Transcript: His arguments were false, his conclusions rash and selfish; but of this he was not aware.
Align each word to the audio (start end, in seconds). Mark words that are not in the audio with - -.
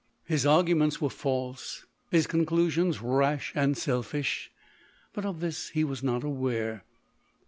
His 0.25 0.47
arguments 0.47 0.99
were 0.99 1.11
false, 1.11 1.85
his 2.09 2.25
conclusions 2.25 3.03
rash 3.03 3.51
and 3.53 3.77
selfish; 3.77 4.49
but 5.13 5.25
of 5.27 5.41
this 5.41 5.69
he 5.69 5.83
was 5.83 6.01
not 6.01 6.23
aware. 6.23 6.83